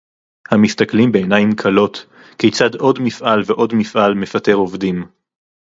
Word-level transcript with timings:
המסתכלים 0.51 1.11
בעיניים 1.11 1.55
כלות 1.55 2.05
כיצד 2.37 2.75
עוד 2.75 2.99
מפעל 3.01 3.41
ועוד 3.45 3.73
מפעל 3.73 4.13
מפטר 4.13 4.53
עובדים 4.53 5.05